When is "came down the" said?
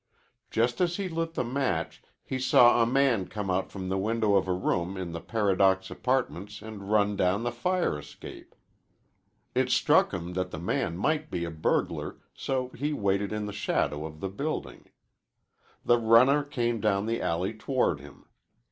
16.43-17.21